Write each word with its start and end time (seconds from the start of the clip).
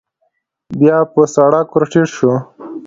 بيا 0.79 0.97
په 1.13 1.21
سړک 1.35 1.67
ور 1.71 1.83
ټيټ 1.91 2.07
شو. 2.15 2.33